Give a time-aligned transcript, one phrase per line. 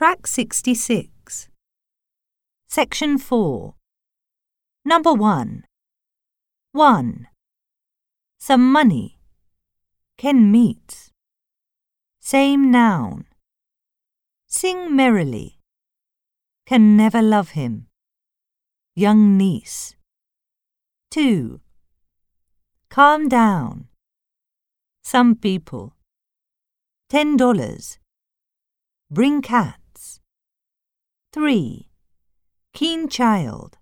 [0.00, 1.50] Track 66.
[2.70, 3.74] Section 4.
[4.82, 5.64] Number 1.
[6.72, 7.26] 1.
[8.38, 9.18] Some money.
[10.16, 11.10] Ken meets.
[12.18, 13.26] Same noun.
[14.46, 15.58] Sing merrily.
[16.64, 17.88] Can never love him.
[18.96, 19.96] Young niece.
[21.10, 21.60] 2.
[22.88, 23.88] Calm down.
[25.02, 25.94] Some people.
[27.10, 27.98] Ten dollars.
[29.10, 29.79] Bring cats.
[31.32, 31.86] 3.
[32.74, 33.78] Keen child.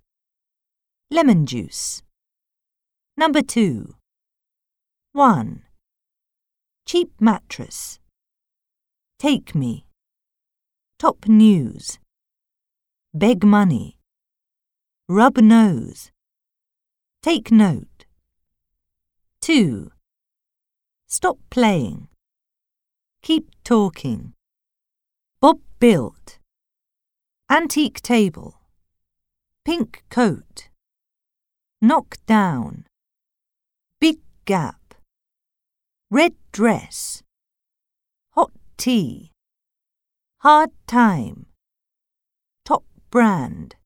[1.10, 2.02] Lemon juice.
[3.16, 3.94] Number 2.
[5.12, 5.62] 1.
[6.84, 8.00] Cheap mattress.
[9.18, 9.86] Take me.
[10.98, 11.98] Top news.
[13.14, 13.96] Beg money.
[15.08, 16.10] Rub nose.
[17.22, 18.04] Take note.
[19.40, 19.90] 2.
[21.06, 22.08] Stop playing.
[23.22, 24.34] Keep talking.
[25.40, 26.37] Bob built.
[27.50, 28.60] Antique table.
[29.64, 30.68] Pink coat.
[31.80, 32.84] Knock down.
[33.98, 34.94] Big gap.
[36.10, 37.22] Red dress.
[38.32, 39.32] Hot tea.
[40.40, 41.46] Hard time.
[42.66, 43.76] Top brand.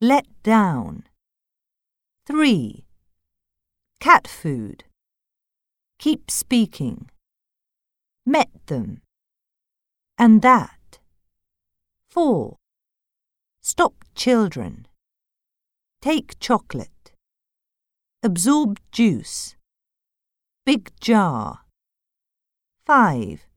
[0.00, 1.08] Let down.
[2.26, 2.84] 3.
[3.98, 4.84] Cat food.
[5.98, 7.10] Keep speaking.
[8.24, 9.00] Met them.
[10.16, 10.70] And that.
[12.14, 12.54] 4.
[13.60, 14.86] Stop children.
[16.00, 17.10] Take chocolate.
[18.22, 19.56] Absorb juice.
[20.64, 21.62] Big jar.
[22.86, 23.48] 5.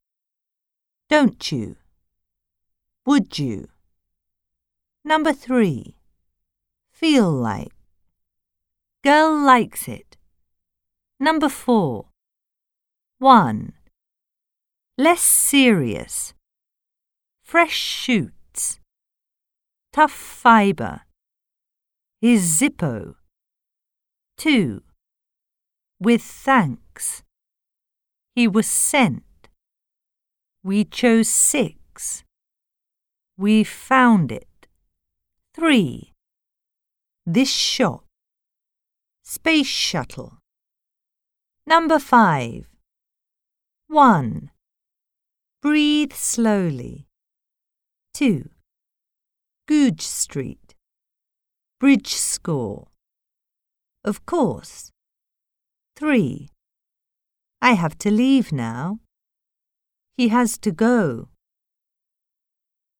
[1.07, 1.75] Don't you?
[3.05, 3.67] Would you?
[5.05, 5.95] Number 3.
[6.89, 7.75] Feel like.
[9.03, 10.17] Girl likes it.
[11.19, 12.07] Number 4.
[13.19, 13.73] 1.
[14.97, 16.33] Less serious.
[17.43, 18.36] Fresh shoots.
[19.97, 21.01] Tough fibre.
[22.21, 23.15] His Zippo.
[24.37, 24.83] 2.
[25.99, 27.23] With thanks.
[28.35, 29.23] He was sent.
[30.61, 32.23] We chose six.
[33.39, 34.67] We found it.
[35.55, 36.13] 3.
[37.25, 38.05] This shop.
[39.23, 40.37] Space shuttle.
[41.65, 42.67] Number 5.
[43.87, 44.51] 1.
[45.63, 47.07] Breathe slowly.
[48.13, 48.51] 2.
[49.67, 50.75] Goodge Street.
[51.77, 52.87] Bridge score.
[54.05, 54.91] Of course.
[55.97, 56.47] 3.
[57.61, 58.99] I have to leave now.
[60.15, 61.27] He has to go.